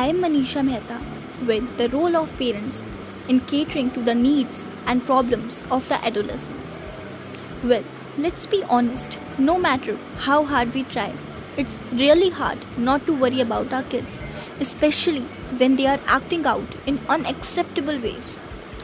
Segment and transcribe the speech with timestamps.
[0.00, 0.96] I am Manisha Mehta
[1.44, 2.84] with the role of parents
[3.26, 6.76] in catering to the needs and problems of the adolescents.
[7.64, 7.82] Well,
[8.16, 11.12] let's be honest, no matter how hard we try,
[11.56, 14.22] it's really hard not to worry about our kids,
[14.60, 15.22] especially
[15.62, 18.32] when they are acting out in unacceptable ways.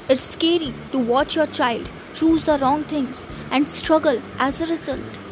[0.09, 3.16] It's scary to watch your child choose the wrong things
[3.52, 5.23] and struggle as a result.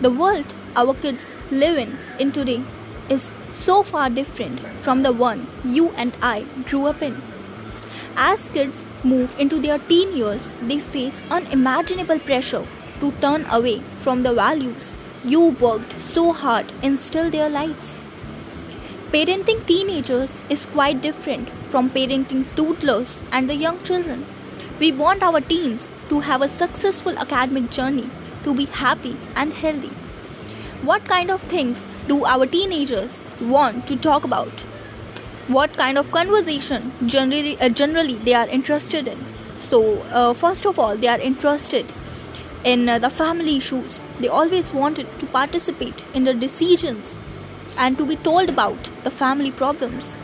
[0.00, 2.62] The world our kids live in, in today
[3.08, 3.30] is
[3.64, 7.20] so far different from the one you and I grew up in.
[8.16, 12.66] As kids move into their teen years, they face unimaginable pressure
[13.00, 14.92] to turn away from the values
[15.24, 17.96] you worked so hard instill their lives.
[19.12, 24.24] Parenting teenagers is quite different from parenting toddlers and the young children.
[24.78, 28.08] We want our teens to have a successful academic journey,
[28.44, 29.90] to be happy and healthy.
[30.82, 31.78] What kind of things
[32.08, 34.60] do our teenagers want to talk about?
[35.56, 39.24] What kind of conversation generally, uh, generally they are interested in?
[39.60, 41.92] So, uh, first of all, they are interested
[42.64, 44.02] in uh, the family issues.
[44.18, 47.14] They always wanted to participate in the decisions
[47.76, 50.14] and to be told about the family problems.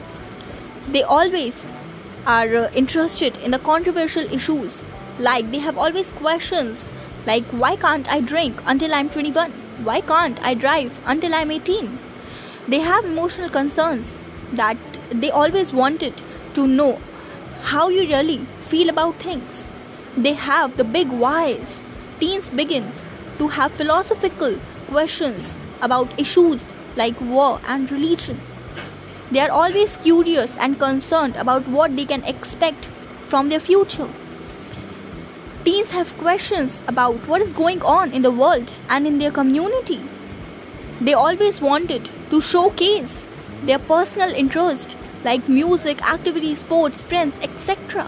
[0.88, 1.55] They always
[2.27, 4.82] are uh, interested in the controversial issues,
[5.18, 6.88] like they have always questions
[7.27, 9.63] like, why can't I drink until I'm 21?
[9.83, 11.98] Why can't I drive until I'm 18?
[12.69, 14.17] They have emotional concerns
[14.53, 14.77] that
[15.11, 16.14] they always wanted
[16.55, 17.00] to know
[17.62, 19.67] how you really feel about things.
[20.17, 21.80] They have the big whys.
[22.20, 23.02] Teens begins
[23.39, 26.62] to have philosophical questions about issues
[26.95, 28.41] like war and religion.
[29.33, 32.84] They are always curious and concerned about what they can expect
[33.22, 34.08] from their future.
[35.64, 40.02] Teens have questions about what is going on in the world and in their community.
[41.00, 43.24] They always wanted to showcase
[43.62, 48.06] their personal interest like music, activities, sports, friends, etc.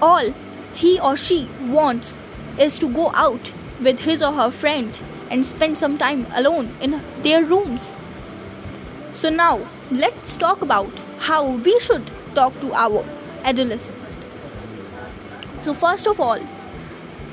[0.00, 0.34] All
[0.74, 2.12] he or she wants
[2.58, 5.00] is to go out with his or her friend
[5.30, 7.92] and spend some time alone in their rooms.
[9.14, 9.60] So, now
[9.92, 13.04] let's talk about how we should talk to our
[13.44, 14.01] adolescents.
[15.62, 16.38] So, first of all,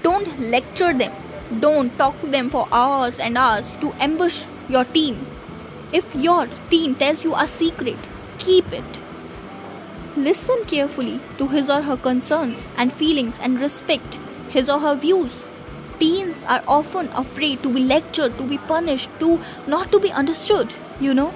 [0.01, 1.11] don't lecture them
[1.57, 5.25] don't talk to them for hours and hours to ambush your teen.
[5.91, 7.97] If your teen tells you a secret,
[8.37, 8.99] keep it.
[10.15, 14.19] Listen carefully to his or her concerns and feelings and respect
[14.49, 15.31] his or her views.
[15.99, 20.73] Teens are often afraid to be lectured, to be punished, to not to be understood,
[20.99, 21.33] you know.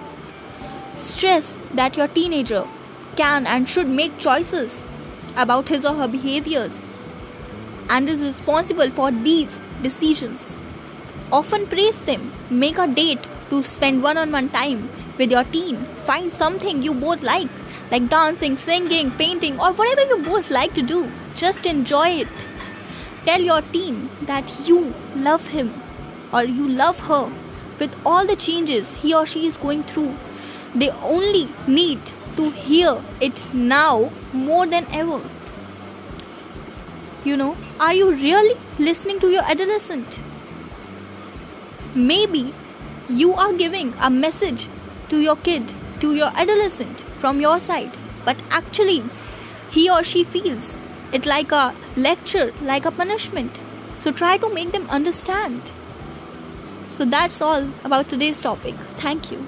[0.96, 2.68] Stress that your teenager
[3.16, 4.83] can and should make choices
[5.36, 6.78] about his or her behaviors
[7.90, 10.58] and is responsible for these decisions.
[11.32, 15.78] Often praise them, make a date to spend one on one time with your team.
[16.10, 17.50] Find something you both like,
[17.92, 21.12] like dancing, singing, painting, or whatever you both like to do.
[21.36, 22.28] Just enjoy it.
[23.26, 25.74] Tell your team that you love him
[26.32, 27.32] or you love her
[27.80, 30.16] with all the changes he or she is going through.
[30.76, 32.00] They only need
[32.36, 35.22] to hear it now more than ever.
[37.24, 40.20] You know, are you really listening to your adolescent?
[41.96, 42.54] Maybe
[43.10, 44.68] you are giving a message
[45.10, 47.96] to your kid, to your adolescent from your side,
[48.26, 49.04] but actually
[49.70, 50.76] he or she feels
[51.12, 53.60] it like a lecture, like a punishment.
[54.00, 55.72] So try to make them understand.
[56.88, 58.76] So that's all about today's topic.
[58.98, 59.46] Thank you.